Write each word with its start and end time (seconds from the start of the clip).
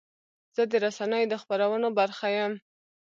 زه 0.55 0.63
د 0.71 0.73
رسنیو 0.85 1.29
د 1.31 1.33
خپرونو 1.41 1.87
برخه 1.99 2.27
یم. 2.37 2.53